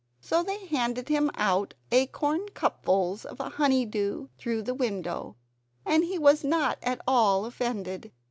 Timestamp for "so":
0.19-0.41